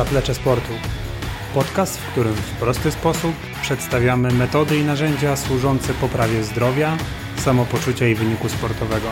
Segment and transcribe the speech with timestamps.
[0.00, 0.72] Zaplecze Sportu.
[1.54, 6.96] Podcast, w którym w prosty sposób przedstawiamy metody i narzędzia służące poprawie zdrowia,
[7.36, 9.06] samopoczucia i wyniku sportowego.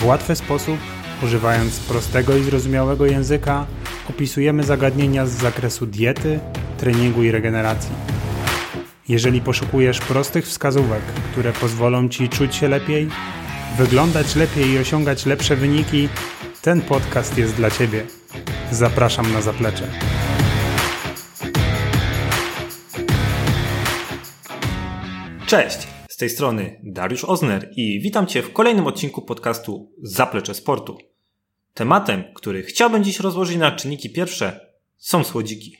[0.00, 0.78] W łatwy sposób,
[1.22, 3.66] używając prostego i zrozumiałego języka,
[4.10, 6.40] opisujemy zagadnienia z zakresu diety,
[6.78, 7.92] treningu i regeneracji.
[9.08, 13.08] Jeżeli poszukujesz prostych wskazówek, które pozwolą Ci czuć się lepiej,
[13.78, 16.08] wyglądać lepiej i osiągać lepsze wyniki,
[16.62, 18.23] ten podcast jest dla Ciebie.
[18.74, 19.90] Zapraszam na zaplecze.
[25.46, 25.78] Cześć,
[26.08, 30.98] z tej strony Dariusz Ozner i witam Cię w kolejnym odcinku podcastu Zaplecze Sportu.
[31.74, 34.60] Tematem, który chciałbym dziś rozłożyć na czynniki pierwsze,
[34.96, 35.76] są słodziki.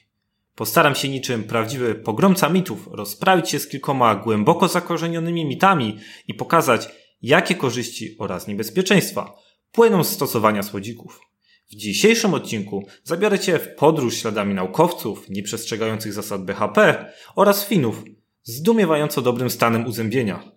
[0.55, 5.99] Postaram się niczym prawdziwy pogromca mitów rozprawić się z kilkoma głęboko zakorzenionymi mitami
[6.29, 6.89] i pokazać,
[7.23, 9.35] jakie korzyści oraz niebezpieczeństwa
[9.73, 11.34] płyną z stosowania słodzików.
[11.75, 18.05] W dzisiejszym odcinku zabiorę Cię w podróż śladami naukowców nieprzestrzegających zasad BHP oraz Finów
[18.43, 20.53] zdumiewająco dobrym stanem uzębienia.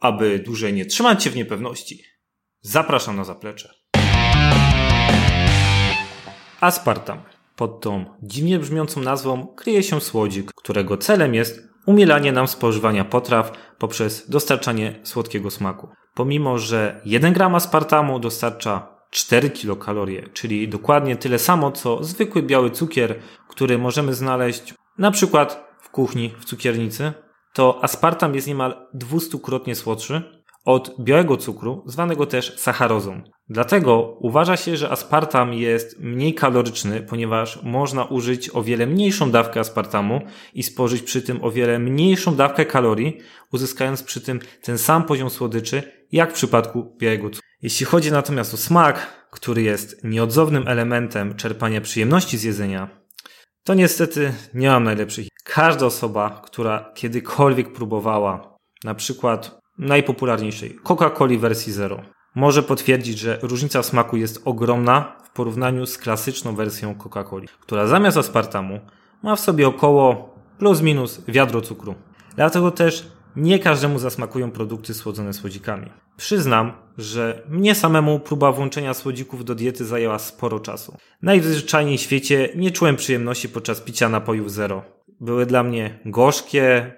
[0.00, 2.02] Aby dłużej nie trzymać się w niepewności,
[2.60, 3.74] zapraszam na zaplecze.
[6.60, 7.22] Aspartam.
[7.56, 13.52] Pod tą dziwnie brzmiącą nazwą kryje się słodzik, którego celem jest umilanie nam spożywania potraw
[13.78, 15.88] poprzez dostarczanie słodkiego smaku.
[16.14, 22.70] Pomimo, że 1 gram aspartamu dostarcza 4 kilokalorie, czyli dokładnie tyle samo co zwykły biały
[22.70, 23.18] cukier,
[23.48, 27.12] który możemy znaleźć na przykład w kuchni w cukiernicy,
[27.54, 30.22] to aspartam jest niemal 200-krotnie słodszy
[30.64, 33.22] od białego cukru, zwanego też sacharozą.
[33.48, 39.60] Dlatego uważa się, że aspartam jest mniej kaloryczny, ponieważ można użyć o wiele mniejszą dawkę
[39.60, 40.20] aspartamu
[40.54, 43.18] i spożyć przy tym o wiele mniejszą dawkę kalorii,
[43.52, 47.51] uzyskując przy tym ten sam poziom słodyczy, jak w przypadku białego cukru.
[47.62, 52.88] Jeśli chodzi natomiast o smak, który jest nieodzownym elementem czerpania przyjemności z jedzenia,
[53.64, 55.28] to niestety nie mam najlepszych.
[55.44, 62.02] Każda osoba, która kiedykolwiek próbowała na przykład najpopularniejszej Coca-Coli wersji zero,
[62.34, 67.86] może potwierdzić, że różnica w smaku jest ogromna w porównaniu z klasyczną wersją Coca-Coli, która
[67.86, 68.80] zamiast aspartamu
[69.22, 71.94] ma w sobie około plus minus wiadro cukru.
[72.36, 75.90] Dlatego też nie każdemu zasmakują produkty słodzone słodzikami.
[76.16, 80.96] Przyznam, że mnie samemu próba włączenia słodzików do diety zajęła sporo czasu.
[81.22, 84.84] Najzwyczajniej w świecie nie czułem przyjemności podczas picia napojów zero.
[85.20, 86.92] Były dla mnie gorzkie,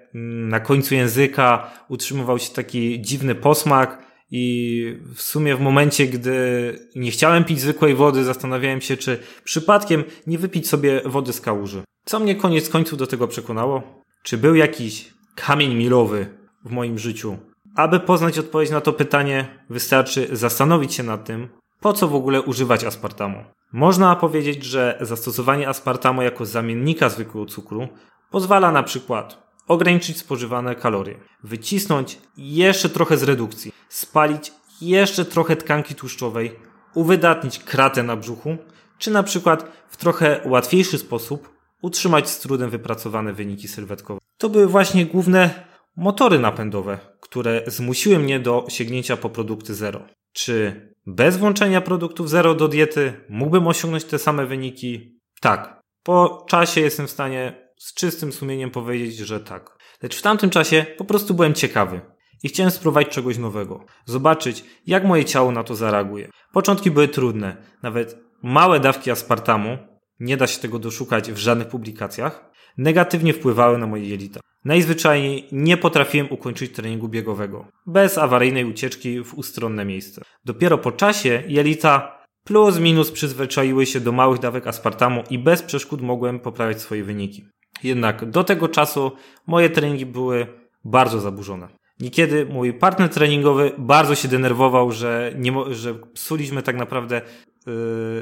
[0.49, 7.11] na końcu języka utrzymywał się taki dziwny posmak i w sumie w momencie, gdy nie
[7.11, 11.83] chciałem pić zwykłej wody, zastanawiałem się, czy przypadkiem nie wypić sobie wody z kałuży.
[12.05, 14.03] Co mnie koniec końców do tego przekonało?
[14.23, 17.37] Czy był jakiś kamień milowy w moim życiu?
[17.75, 21.47] Aby poznać odpowiedź na to pytanie, wystarczy zastanowić się nad tym,
[21.79, 23.43] po co w ogóle używać aspartamu.
[23.73, 27.87] Można powiedzieć, że zastosowanie aspartamu jako zamiennika zwykłego cukru
[28.31, 35.95] pozwala na przykład ograniczyć spożywane kalorie, wycisnąć jeszcze trochę z redukcji, spalić jeszcze trochę tkanki
[35.95, 36.59] tłuszczowej,
[36.93, 38.57] uwydatnić kratę na brzuchu,
[38.97, 41.49] czy na przykład w trochę łatwiejszy sposób
[41.81, 44.24] utrzymać z trudem wypracowane wyniki sylwetkowe.
[44.37, 45.65] To były właśnie główne
[45.97, 50.07] motory napędowe, które zmusiły mnie do sięgnięcia po produkty zero.
[50.33, 55.19] Czy bez włączenia produktów zero do diety mógłbym osiągnąć te same wyniki?
[55.41, 55.81] Tak.
[56.03, 59.77] Po czasie jestem w stanie z czystym sumieniem powiedzieć, że tak.
[60.03, 62.01] Lecz w tamtym czasie po prostu byłem ciekawy
[62.43, 63.85] i chciałem spróbować czegoś nowego.
[64.05, 66.29] Zobaczyć, jak moje ciało na to zareaguje.
[66.53, 67.57] Początki były trudne.
[67.83, 69.77] Nawet małe dawki aspartamu,
[70.19, 74.39] nie da się tego doszukać w żadnych publikacjach, negatywnie wpływały na moje jelita.
[74.65, 80.21] Najzwyczajniej nie potrafiłem ukończyć treningu biegowego, bez awaryjnej ucieczki w ustronne miejsce.
[80.45, 86.01] Dopiero po czasie jelita plus minus przyzwyczaiły się do małych dawek aspartamu i bez przeszkód
[86.01, 87.45] mogłem poprawiać swoje wyniki.
[87.83, 89.11] Jednak do tego czasu
[89.47, 90.47] moje treningi były
[90.85, 91.67] bardzo zaburzone.
[91.99, 97.21] Niekiedy mój partner treningowy bardzo się denerwował, że, nie, że psuliśmy tak naprawdę
[97.67, 97.73] yy,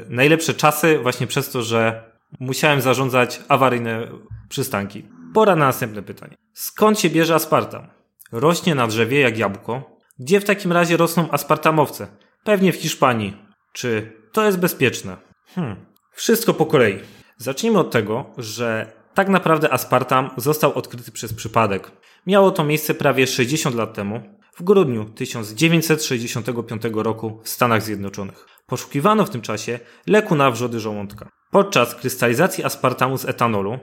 [0.08, 4.08] najlepsze czasy właśnie przez to, że musiałem zarządzać awaryjne
[4.48, 5.04] przystanki.
[5.34, 6.36] Pora na następne pytanie.
[6.52, 7.86] Skąd się bierze aspartam?
[8.32, 9.96] Rośnie na drzewie jak jabłko.
[10.18, 12.06] Gdzie w takim razie rosną aspartamowce?
[12.44, 13.36] Pewnie w Hiszpanii.
[13.72, 15.16] Czy to jest bezpieczne?
[15.54, 15.76] Hmm.
[16.12, 16.98] Wszystko po kolei.
[17.36, 21.90] Zacznijmy od tego, że tak naprawdę aspartam został odkryty przez przypadek.
[22.26, 24.20] Miało to miejsce prawie 60 lat temu,
[24.56, 28.46] w grudniu 1965 roku w Stanach Zjednoczonych.
[28.66, 31.28] Poszukiwano w tym czasie leku na wrzody żołądka.
[31.50, 33.78] Podczas krystalizacji aspartamu z etanolu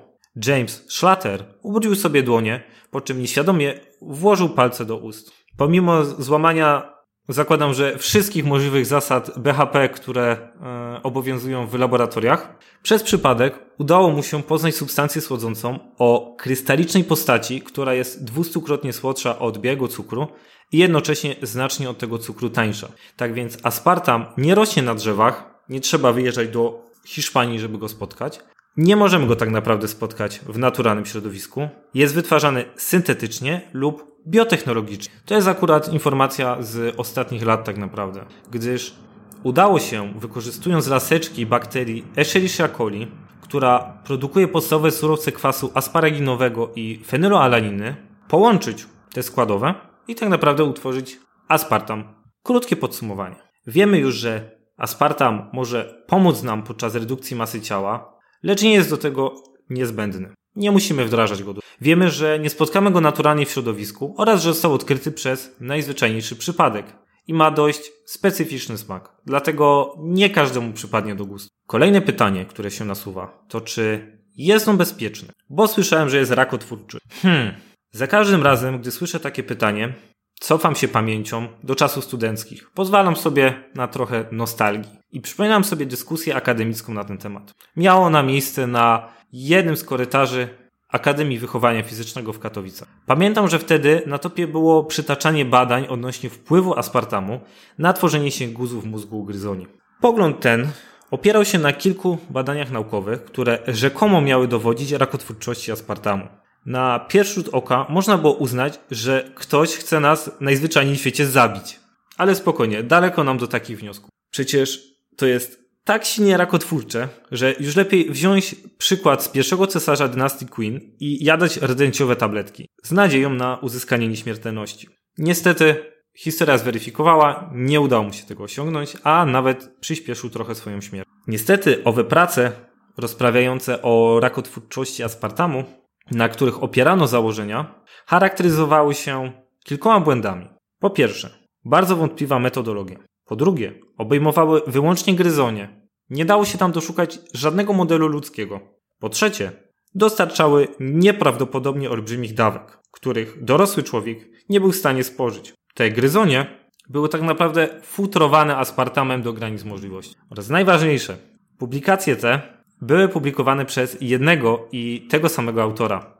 [0.48, 5.32] James Schlatter ubrudził sobie dłonie, po czym nieświadomie włożył palce do ust.
[5.58, 6.94] Pomimo złamania
[7.30, 14.24] zakładam, że wszystkich możliwych zasad BHP, które e, obowiązują w laboratoriach, przez przypadek udało mu
[14.24, 20.28] się poznać substancję słodzącą o krystalicznej postaci, która jest dwustukrotnie słodsza od białego cukru
[20.72, 22.88] i jednocześnie znacznie od tego cukru tańsza.
[23.18, 28.40] Tak więc aspartam nie rośnie na drzewach, nie trzeba wyjeżdżać do Hiszpanii, żeby go spotkać.
[28.78, 31.70] Nie możemy go tak naprawdę spotkać w naturalnym środowisku.
[31.94, 35.14] Jest wytwarzany syntetycznie lub biotechnologicznie.
[35.26, 38.96] To jest akurat informacja z ostatnich lat tak naprawdę, gdyż
[39.44, 43.08] udało się, wykorzystując laseczki bakterii Escherichia coli,
[43.42, 47.96] która produkuje podstawowe surowce kwasu asparaginowego i fenyloalaniny,
[48.28, 49.76] połączyć te składowe
[50.08, 52.14] i tak naprawdę utworzyć aspartam.
[52.44, 53.36] Krótkie podsumowanie.
[53.68, 58.98] Wiemy już, że aspartam może pomóc nam podczas redukcji masy ciała, lecz nie jest do
[58.98, 59.36] tego
[59.70, 60.34] niezbędny.
[60.56, 61.54] Nie musimy wdrażać go.
[61.82, 66.86] Wiemy, że nie spotkamy go naturalnie w środowisku oraz, że został odkryty przez najzwyczajniejszy przypadek
[67.28, 69.16] i ma dość specyficzny smak.
[69.26, 71.50] Dlatego nie każdemu przypadnie do gustu.
[71.68, 75.30] Kolejne pytanie, które się nasuwa, to czy jest on bezpieczny?
[75.50, 76.98] Bo słyszałem, że jest rakotwórczy.
[77.22, 77.54] Hmm.
[77.92, 79.94] Za każdym razem, gdy słyszę takie pytanie,
[80.42, 82.72] cofam się pamięcią do czasów studenckich.
[82.72, 87.54] Pozwalam sobie na trochę nostalgii i przypominam sobie dyskusję akademicką na ten temat.
[87.76, 90.48] Miało ona miejsce na jednym z korytarzy
[90.90, 92.88] Akademii Wychowania Fizycznego w Katowicach.
[93.06, 97.40] Pamiętam, że wtedy na topie było przytaczanie badań odnośnie wpływu aspartamu
[97.78, 99.68] na tworzenie się guzów mózgu gryzoni.
[100.02, 100.68] Pogląd ten
[101.12, 106.28] opierał się na kilku badaniach naukowych, które rzekomo miały dowodzić rakotwórczości aspartamu.
[106.66, 111.80] Na pierwszy rzut oka można było uznać, że ktoś chce nas najzwyczajniej w świecie zabić.
[112.18, 114.10] Ale spokojnie, daleko nam do takich wniosków.
[114.32, 114.84] Przecież
[115.18, 120.80] to jest tak silnie rakotwórcze, że już lepiej wziąć przykład z pierwszego cesarza dynastii Queen
[121.00, 124.88] i jadać rdzęciowe tabletki z nadzieją na uzyskanie nieśmiertelności.
[125.18, 125.76] Niestety
[126.18, 131.10] historia zweryfikowała, nie udało mu się tego osiągnąć, a nawet przyspieszył trochę swoją śmierć.
[131.28, 132.52] Niestety owe prace
[132.98, 135.64] rozprawiające o rakotwórczości aspartamu,
[136.12, 139.32] na których opierano założenia, charakteryzowały się
[139.64, 140.48] kilkoma błędami.
[140.80, 141.30] Po pierwsze,
[141.66, 142.98] bardzo wątpliwa metodologia.
[143.26, 145.82] Po drugie, obejmowały wyłącznie gryzonie.
[146.10, 148.60] Nie dało się tam doszukać żadnego modelu ludzkiego.
[149.00, 149.52] Po trzecie,
[149.96, 155.54] dostarczały nieprawdopodobnie olbrzymich dawek, których dorosły człowiek nie był w stanie spożyć.
[155.74, 160.16] Te gryzonie były tak naprawdę futrowane aspartamem do granic możliwości.
[160.30, 161.18] Oraz najważniejsze,
[161.58, 166.14] publikacje te były publikowane przez jednego i tego samego autora.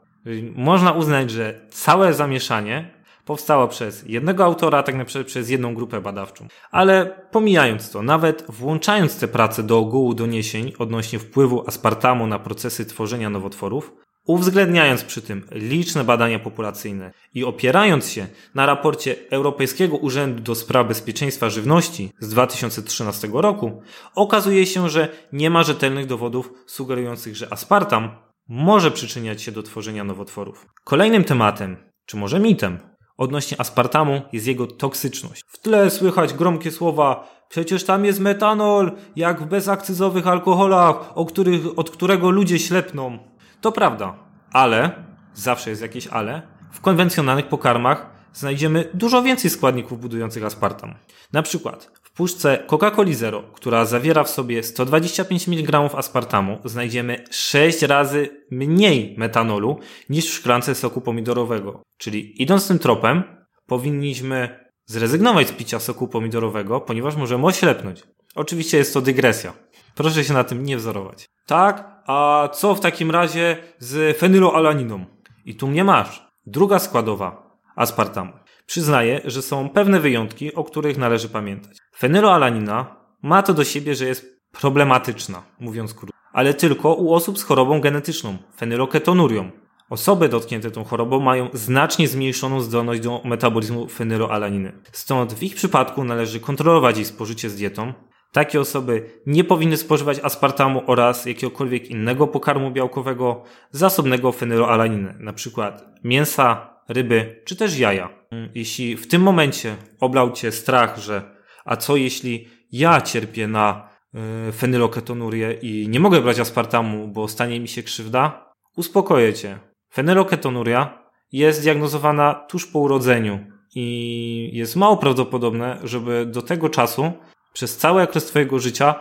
[0.54, 2.90] Można uznać, że całe zamieszanie
[3.24, 6.48] powstała przez jednego autora, tak naprawdę przez jedną grupę badawczą.
[6.70, 12.86] Ale pomijając to, nawet włączając te prace do ogółu doniesień odnośnie wpływu aspartamu na procesy
[12.86, 13.92] tworzenia nowotworów,
[14.26, 20.88] uwzględniając przy tym liczne badania populacyjne i opierając się na raporcie Europejskiego Urzędu do Spraw
[20.88, 23.82] Bezpieczeństwa Żywności z 2013 roku,
[24.14, 28.10] okazuje się, że nie ma rzetelnych dowodów sugerujących, że aspartam
[28.48, 30.66] może przyczyniać się do tworzenia nowotworów.
[30.84, 31.76] Kolejnym tematem,
[32.06, 32.78] czy może mitem,
[33.16, 35.42] odnośnie aspartamu jest jego toksyczność.
[35.46, 41.78] W tle słychać gromkie słowa Przecież tam jest metanol, jak w bezakcyzowych alkoholach, o których,
[41.78, 43.18] od którego ludzie ślepną.
[43.62, 44.14] To prawda,
[44.52, 45.04] ale,
[45.34, 46.42] zawsze jest jakieś ale,
[46.72, 50.94] w konwencjonalnych pokarmach znajdziemy dużo więcej składników budujących aspartam.
[51.32, 57.82] Na przykład w puszce Coca-Coli Zero, która zawiera w sobie 125 mg aspartamu, znajdziemy 6
[57.82, 61.82] razy mniej metanolu niż w szklance soku pomidorowego.
[61.98, 63.22] Czyli idąc tym tropem,
[63.66, 68.02] powinniśmy zrezygnować z picia soku pomidorowego, ponieważ możemy oślepnąć.
[68.34, 69.52] Oczywiście jest to dygresja.
[69.94, 71.31] Proszę się na tym nie wzorować.
[71.46, 75.04] Tak, a co w takim razie z fenyloalaniną?
[75.44, 76.26] I tu mnie masz.
[76.46, 78.32] Druga składowa aspartamu.
[78.66, 81.78] Przyznaję, że są pewne wyjątki, o których należy pamiętać.
[81.96, 87.42] Fenyloalanina ma to do siebie, że jest problematyczna, mówiąc krótko, ale tylko u osób z
[87.42, 89.50] chorobą genetyczną, fenyloketonurią.
[89.90, 94.72] Osoby dotknięte tą chorobą mają znacznie zmniejszoną zdolność do metabolizmu fenyloalaniny.
[94.92, 97.92] Stąd w ich przypadku należy kontrolować ich spożycie z dietą.
[98.32, 105.72] Takie osoby nie powinny spożywać aspartamu oraz jakiegokolwiek innego pokarmu białkowego zasobnego fenyloalaniny, np.
[106.04, 108.08] mięsa, ryby czy też jaja.
[108.54, 111.22] Jeśli w tym momencie oblał cię strach, że
[111.64, 117.60] a co jeśli ja cierpię na yy, fenyloketonurię i nie mogę brać aspartamu, bo stanie
[117.60, 119.58] mi się krzywda, uspokoję cię.
[119.92, 127.12] Fenyloketonuria jest diagnozowana tuż po urodzeniu i jest mało prawdopodobne, żeby do tego czasu
[127.52, 128.94] przez cały okres Twojego życia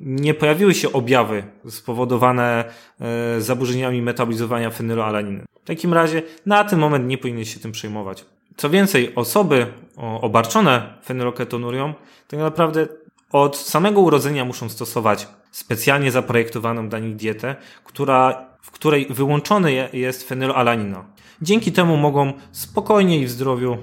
[0.00, 2.64] nie pojawiły się objawy spowodowane
[3.00, 5.44] e, zaburzeniami metabolizowania fenyloalaniny.
[5.64, 8.24] W takim razie na ten moment nie powinien się tym przejmować.
[8.56, 9.66] Co więcej, osoby
[9.96, 11.94] obarczone fenyloketonurią,
[12.28, 12.86] tak naprawdę
[13.32, 20.28] od samego urodzenia muszą stosować specjalnie zaprojektowaną dla nich dietę, która, w której wyłączony jest
[20.28, 21.04] fenylalanina.
[21.42, 23.76] Dzięki temu mogą spokojnie i w zdrowiu,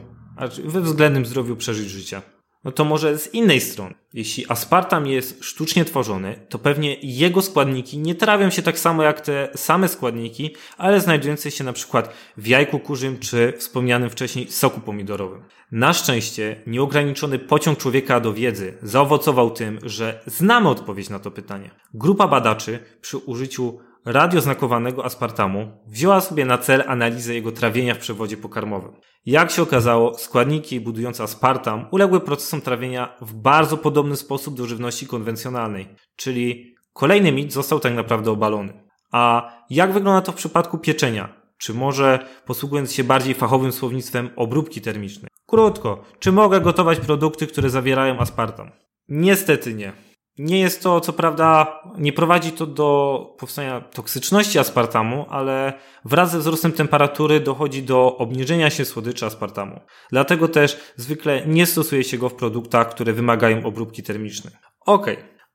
[0.65, 2.21] we względnym zdrowiu przeżyć życie.
[2.63, 3.93] No to może z innej strony.
[4.13, 9.21] Jeśli aspartam jest sztucznie tworzony, to pewnie jego składniki nie trawią się tak samo jak
[9.21, 14.79] te same składniki, ale znajdujące się na przykład w jajku kurzym czy wspomnianym wcześniej soku
[14.79, 15.43] pomidorowym.
[15.71, 21.71] Na szczęście nieograniczony pociąg człowieka do wiedzy zaowocował tym, że znamy odpowiedź na to pytanie.
[21.93, 28.37] Grupa badaczy przy użyciu radioznakowanego aspartamu wzięła sobie na cel analizę jego trawienia w przewodzie
[28.37, 28.91] pokarmowym.
[29.25, 35.07] Jak się okazało, składniki budujące aspartam uległy procesom trawienia w bardzo podobny sposób do żywności
[35.07, 38.73] konwencjonalnej, czyli kolejny mit został tak naprawdę obalony.
[39.11, 41.41] A jak wygląda to w przypadku pieczenia?
[41.57, 45.29] Czy może posługując się bardziej fachowym słownictwem obróbki termicznej?
[45.45, 48.71] Krótko, czy mogę gotować produkty, które zawierają aspartam?
[49.07, 49.93] Niestety nie.
[50.41, 55.73] Nie jest to, co prawda, nie prowadzi to do powstania toksyczności aspartamu, ale
[56.05, 59.79] wraz ze wzrostem temperatury dochodzi do obniżenia się słodyczy aspartamu.
[60.11, 64.53] Dlatego też zwykle nie stosuje się go w produktach, które wymagają obróbki termicznej.
[64.85, 65.05] Ok,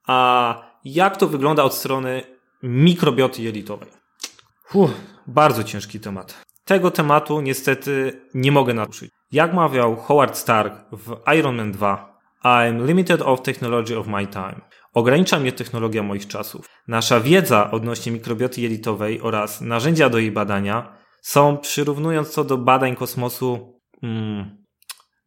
[0.06, 2.22] a jak to wygląda od strony
[2.62, 3.88] mikrobioty jelitowej?
[4.74, 4.92] Uff,
[5.26, 6.42] bardzo ciężki temat.
[6.64, 9.10] Tego tematu niestety nie mogę naruszyć.
[9.32, 12.15] Jak mawiał Howard Stark w Iron Man 2,
[12.46, 14.60] I'm limited of technology of my time.
[14.94, 16.68] Ogranicza mnie technologia moich czasów.
[16.88, 22.96] Nasza wiedza odnośnie mikrobioty jelitowej oraz narzędzia do jej badania są, przyrównując to do badań
[22.96, 24.64] kosmosu, mm,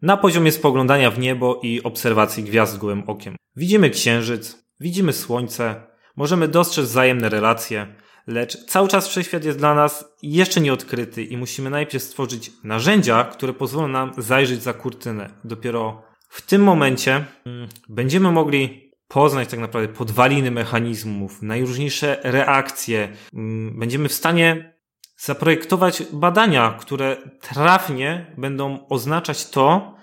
[0.02, 3.36] na poziomie spoglądania w niebo i obserwacji gwiazd gołym okiem.
[3.56, 5.82] Widzimy księżyc, widzimy słońce,
[6.16, 7.96] możemy dostrzec wzajemne relacje,
[8.28, 13.54] lecz cały czas wszechświat jest dla nas jeszcze nieodkryty i musimy najpierw stworzyć narzędzia, które
[13.54, 15.30] pozwolą nam zajrzeć za kurtynę.
[15.44, 23.10] Dopiero w tym momencie mm, będziemy mogli poznać tak naprawdę podwaliny mechanizmów, najróżniejsze reakcje.
[23.34, 24.80] Mm, będziemy w stanie
[25.18, 29.96] zaprojektować badania, które trafnie będą oznaczać to,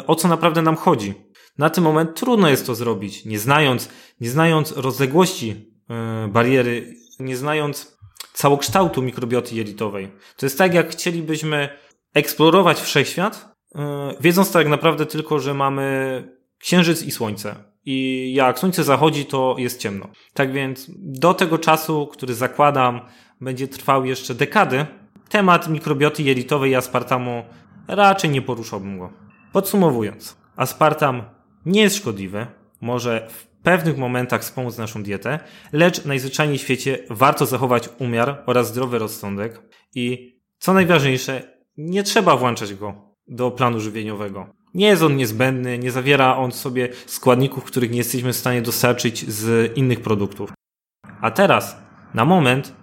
[0.00, 1.14] y, o co naprawdę nam chodzi.
[1.58, 3.88] Na ten moment trudno jest to zrobić, nie znając,
[4.20, 5.50] nie znając rozległości
[6.24, 7.98] y, bariery, nie znając
[8.32, 10.12] całokształtu mikrobioty jelitowej.
[10.36, 11.68] To jest tak, jak chcielibyśmy
[12.14, 13.53] eksplorować wszechświat,
[14.20, 16.22] wiedząc tak naprawdę tylko, że mamy
[16.58, 17.54] księżyc i słońce.
[17.86, 20.08] I jak słońce zachodzi, to jest ciemno.
[20.34, 23.00] Tak więc do tego czasu, który zakładam,
[23.40, 24.86] będzie trwał jeszcze dekady,
[25.28, 27.44] temat mikrobioty jelitowej i aspartamu
[27.88, 29.12] raczej nie poruszałbym go.
[29.52, 31.22] Podsumowując, aspartam
[31.66, 32.46] nie jest szkodliwy,
[32.80, 35.38] może w pewnych momentach wspomóc naszą dietę,
[35.72, 39.62] lecz najzwyczajniej w świecie warto zachować umiar oraz zdrowy rozsądek
[39.94, 44.46] i co najważniejsze, nie trzeba włączać go do planu żywieniowego.
[44.74, 48.62] Nie jest on niezbędny, nie zawiera on w sobie składników, których nie jesteśmy w stanie
[48.62, 50.52] dostarczyć z innych produktów.
[51.20, 51.76] A teraz,
[52.14, 52.74] na moment,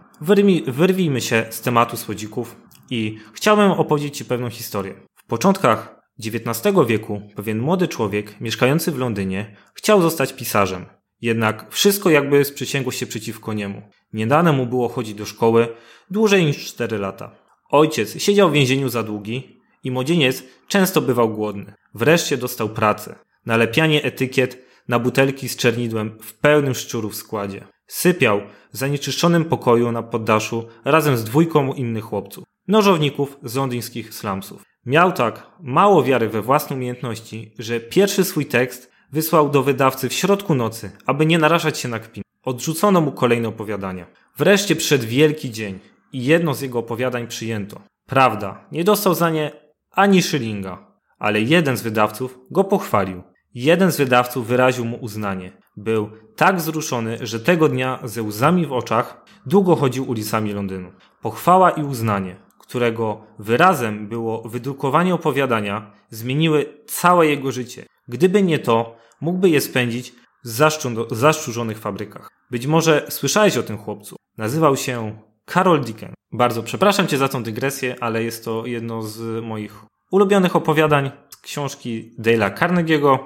[0.68, 2.56] wyrwijmy się z tematu słodzików
[2.90, 4.94] i chciałbym opowiedzieć Ci pewną historię.
[5.16, 10.86] W początkach XIX wieku pewien młody człowiek mieszkający w Londynie chciał zostać pisarzem.
[11.22, 13.82] Jednak wszystko jakby sprzysięgło się przeciwko niemu.
[14.14, 15.68] Nie dane mu było chodzić do szkoły
[16.10, 17.36] dłużej niż 4 lata.
[17.70, 21.74] Ojciec siedział w więzieniu za długi, i młodzieniec często bywał głodny.
[21.94, 23.16] Wreszcie dostał pracę.
[23.46, 27.68] Nalepianie etykiet na butelki z czernidłem w pełnym szczurów składzie.
[27.88, 28.42] Sypiał
[28.74, 34.64] w zanieczyszczonym pokoju na poddaszu razem z dwójką innych chłopców, nożowników z londyńskich slumsów.
[34.86, 40.14] Miał tak mało wiary we własne umiejętności, że pierwszy swój tekst wysłał do wydawcy w
[40.14, 42.24] środku nocy, aby nie narażać się na kpin.
[42.44, 44.06] Odrzucono mu kolejne opowiadania.
[44.38, 45.80] Wreszcie przed wielki dzień
[46.14, 47.82] i jedno z jego opowiadań przyjęto.
[48.08, 49.61] Prawda, nie dostał za nie
[49.92, 50.92] ani szylinga.
[51.20, 53.24] Ale jeden z wydawców go pochwalił.
[53.54, 55.52] Jeden z wydawców wyraził mu uznanie.
[55.78, 60.92] Był tak wzruszony, że tego dnia ze łzami w oczach długo chodził ulicami Londynu.
[61.22, 67.86] Pochwała i uznanie, którego wyrazem było wydrukowanie opowiadania, zmieniły całe jego życie.
[68.08, 72.30] Gdyby nie to, mógłby je spędzić w zaszczurzonych fabrykach.
[72.52, 74.16] Być może słyszałeś o tym chłopcu.
[74.38, 75.20] Nazywał się
[75.54, 76.14] Carol Dickens.
[76.32, 81.38] Bardzo przepraszam Cię za tą dygresję, ale jest to jedno z moich ulubionych opowiadań z
[81.38, 83.18] książki Dale'a Carnegie'ego.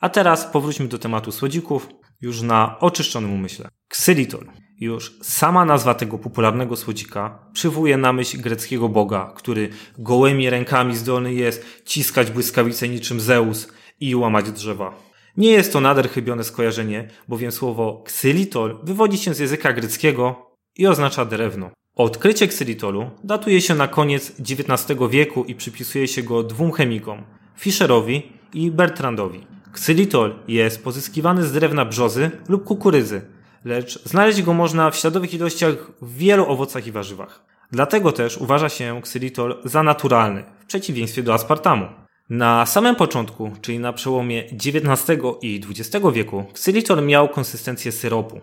[0.00, 1.88] A teraz powróćmy do tematu słodzików,
[2.20, 3.68] już na oczyszczonym umyśle.
[3.90, 4.46] Xylitol.
[4.80, 11.34] Już sama nazwa tego popularnego słodzika przywołuje na myśl greckiego boga, który gołymi rękami zdolny
[11.34, 13.68] jest ciskać błyskawice niczym Zeus
[14.00, 14.94] i łamać drzewa.
[15.36, 20.46] Nie jest to nader chybione skojarzenie, bowiem słowo xylitol wywodzi się z języka greckiego
[20.78, 21.70] i oznacza drewno.
[21.96, 27.22] Odkrycie ksylitolu datuje się na koniec XIX wieku i przypisuje się go dwóm chemikom
[27.58, 29.46] Fischerowi i Bertrandowi.
[29.72, 33.22] Ksylitol jest pozyskiwany z drewna brzozy lub kukurydzy,
[33.64, 37.44] lecz znaleźć go można w śladowych ilościach w wielu owocach i warzywach.
[37.72, 41.86] Dlatego też uważa się ksylitol za naturalny, w przeciwieństwie do aspartamu.
[42.30, 48.40] Na samym początku, czyli na przełomie XIX i XX wieku, ksylitol miał konsystencję syropu.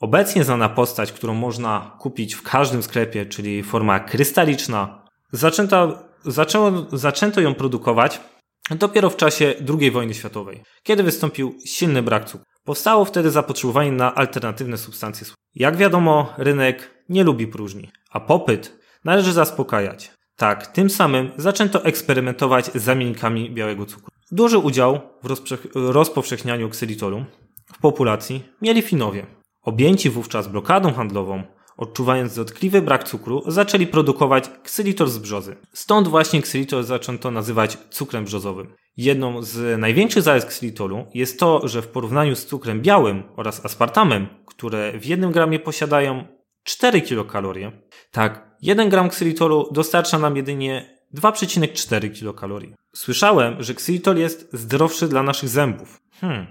[0.00, 7.40] Obecnie znana postać, którą można kupić w każdym sklepie, czyli forma krystaliczna, zaczęto, zaczęło, zaczęto
[7.40, 8.20] ją produkować
[8.70, 12.46] dopiero w czasie II wojny światowej, kiedy wystąpił silny brak cukru.
[12.64, 15.26] Powstało wtedy zapotrzebowanie na alternatywne substancje.
[15.54, 20.10] Jak wiadomo, rynek nie lubi próżni, a popyt należy zaspokajać.
[20.36, 24.08] Tak, tym samym zaczęto eksperymentować z zamienikami białego cukru.
[24.30, 27.24] Duży udział w rozpowszechnianiu ksylitolu
[27.72, 29.37] w populacji mieli Finowie.
[29.68, 31.42] Objęci wówczas blokadą handlową,
[31.76, 35.56] odczuwając dotkliwy brak cukru, zaczęli produkować ksylitol z brzozy.
[35.72, 38.74] Stąd właśnie ksylitol zaczęto nazywać cukrem brzozowym.
[38.96, 44.26] Jedną z największych zalet ksylitolu jest to, że w porównaniu z cukrem białym oraz aspartamem,
[44.46, 46.24] które w jednym gramie posiadają
[46.64, 47.72] 4 kilokalorie,
[48.10, 52.74] tak, 1 gram ksylitolu dostarcza nam jedynie 2,4 kilokalorii.
[52.94, 56.00] Słyszałem, że ksylitol jest zdrowszy dla naszych zębów.
[56.20, 56.46] Hmm.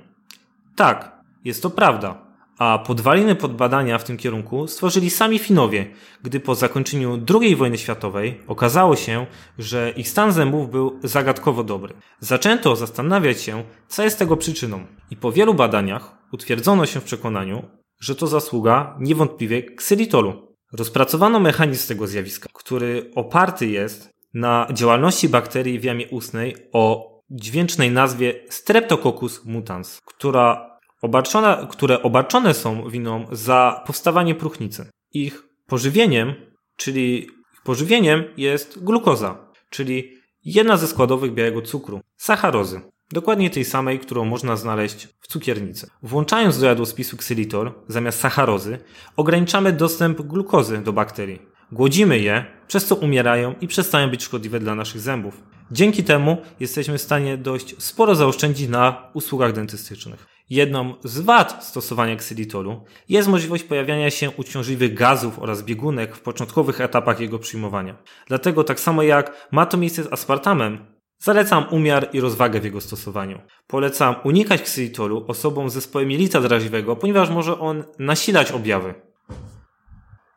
[0.75, 2.26] Tak, jest to prawda
[2.57, 5.91] a podwaliny pod badania w tym kierunku stworzyli sami Finowie,
[6.23, 9.25] gdy po zakończeniu II wojny światowej okazało się,
[9.57, 11.93] że ich stan zębów był zagadkowo dobry.
[12.19, 17.63] Zaczęto zastanawiać się, co jest tego przyczyną i po wielu badaniach utwierdzono się w przekonaniu,
[17.99, 20.55] że to zasługa niewątpliwie ksylitolu.
[20.73, 27.91] Rozpracowano mechanizm tego zjawiska, który oparty jest na działalności bakterii w jamie ustnej o dźwięcznej
[27.91, 34.89] nazwie Streptococcus mutans, która obarczone, które obarczone są winą za powstawanie próchnicy.
[35.13, 36.33] Ich pożywieniem,
[36.75, 37.27] czyli
[37.63, 40.11] pożywieniem jest glukoza, czyli
[40.45, 42.81] jedna ze składowych białego cukru, sacharozy.
[43.11, 45.87] Dokładnie tej samej, którą można znaleźć w cukiernicy.
[46.03, 48.77] Włączając do jadłospisu ksylitol zamiast sacharozy,
[49.15, 51.41] ograniczamy dostęp glukozy do bakterii.
[51.71, 55.43] Głodzimy je, przez co umierają i przestają być szkodliwe dla naszych zębów.
[55.71, 60.27] Dzięki temu jesteśmy w stanie dość sporo zaoszczędzić na usługach dentystycznych.
[60.49, 66.81] Jedną z wad stosowania ksylitolu jest możliwość pojawiania się uciążliwych gazów oraz biegunek w początkowych
[66.81, 67.97] etapach jego przyjmowania.
[68.27, 70.85] Dlatego tak samo jak ma to miejsce z aspartamem,
[71.19, 73.41] zalecam umiar i rozwagę w jego stosowaniu.
[73.67, 79.06] Polecam unikać ksylitolu osobom z zespołem jelita drażliwego, ponieważ może on nasilać objawy.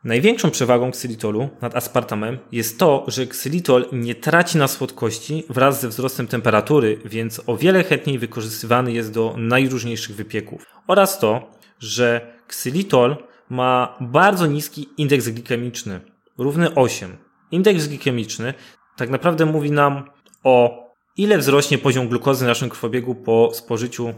[0.05, 5.89] Największą przewagą ksylitolu nad aspartamem jest to, że ksylitol nie traci na słodkości wraz ze
[5.89, 10.67] wzrostem temperatury, więc o wiele chętniej wykorzystywany jest do najróżniejszych wypieków.
[10.87, 13.17] Oraz to, że ksylitol
[13.51, 16.01] ma bardzo niski indeks glikemiczny,
[16.39, 17.17] równy 8.
[17.51, 18.55] Indeks glikemiczny
[18.97, 20.11] tak naprawdę mówi nam
[20.45, 20.85] o
[21.17, 24.15] ile wzrośnie poziom glukozy w naszym krwobiegu po spożyciu yy,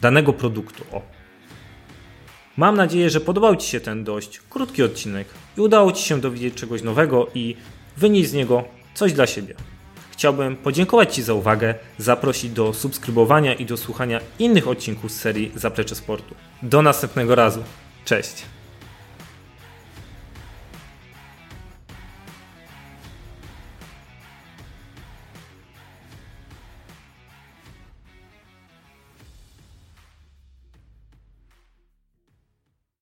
[0.00, 0.84] danego produktu.
[0.92, 1.17] O.
[2.58, 6.54] Mam nadzieję, że podobał Ci się ten dość krótki odcinek i udało Ci się dowiedzieć
[6.54, 7.56] czegoś nowego i
[7.96, 9.54] wynieść z niego coś dla siebie.
[10.10, 15.52] Chciałbym podziękować Ci za uwagę, zaprosić do subskrybowania i do słuchania innych odcinków z serii
[15.54, 16.34] Zaplecze Sportu.
[16.62, 17.62] Do następnego razu.
[18.04, 18.57] Cześć!